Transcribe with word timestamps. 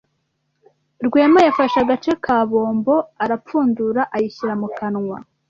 Rwema 1.05 1.39
yafashe 1.47 1.77
agace 1.83 2.11
ka 2.25 2.37
bombo, 2.49 2.95
arapfundura 3.23 4.01
ayishyira 4.15 4.53
mu 4.61 4.67
kanwa. 4.77 5.17